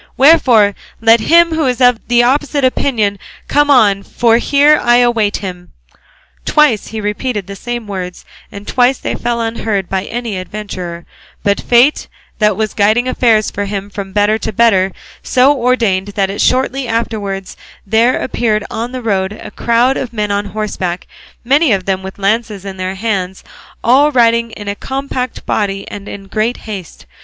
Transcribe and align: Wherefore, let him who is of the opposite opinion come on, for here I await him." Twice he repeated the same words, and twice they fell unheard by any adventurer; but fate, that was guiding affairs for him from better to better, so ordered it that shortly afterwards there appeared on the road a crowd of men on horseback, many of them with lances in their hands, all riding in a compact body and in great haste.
Wherefore, 0.17 0.73
let 0.99 1.19
him 1.19 1.49
who 1.51 1.67
is 1.67 1.79
of 1.79 1.99
the 2.07 2.23
opposite 2.23 2.65
opinion 2.65 3.19
come 3.47 3.69
on, 3.69 4.01
for 4.01 4.39
here 4.39 4.79
I 4.81 4.95
await 4.95 5.37
him." 5.45 5.73
Twice 6.43 6.87
he 6.87 6.99
repeated 6.99 7.45
the 7.45 7.55
same 7.55 7.85
words, 7.85 8.25
and 8.51 8.67
twice 8.67 8.97
they 8.97 9.13
fell 9.13 9.39
unheard 9.39 9.89
by 9.89 10.05
any 10.05 10.39
adventurer; 10.39 11.05
but 11.43 11.61
fate, 11.61 12.07
that 12.39 12.57
was 12.57 12.73
guiding 12.73 13.07
affairs 13.07 13.51
for 13.51 13.65
him 13.65 13.91
from 13.91 14.11
better 14.11 14.39
to 14.39 14.51
better, 14.51 14.91
so 15.21 15.53
ordered 15.53 16.09
it 16.09 16.15
that 16.15 16.41
shortly 16.41 16.87
afterwards 16.87 17.55
there 17.85 18.19
appeared 18.23 18.63
on 18.71 18.93
the 18.93 19.03
road 19.03 19.31
a 19.33 19.51
crowd 19.51 19.97
of 19.97 20.13
men 20.13 20.31
on 20.31 20.45
horseback, 20.45 21.05
many 21.43 21.71
of 21.71 21.85
them 21.85 22.01
with 22.01 22.17
lances 22.17 22.65
in 22.65 22.77
their 22.77 22.95
hands, 22.95 23.43
all 23.83 24.11
riding 24.11 24.49
in 24.53 24.67
a 24.67 24.73
compact 24.73 25.45
body 25.45 25.87
and 25.91 26.07
in 26.09 26.25
great 26.25 26.57
haste. 26.65 27.05